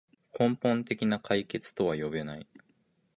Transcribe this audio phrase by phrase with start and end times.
[0.33, 2.47] 根本的な解決とは呼べない